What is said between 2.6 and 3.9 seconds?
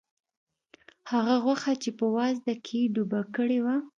کې یې ډوبه کړې وه.